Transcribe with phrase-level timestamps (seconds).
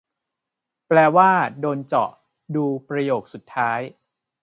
[0.87, 1.31] แปลว่า
[1.61, 2.11] "โดนเจาะ"
[2.55, 3.79] ดูประโยคสุดท้าย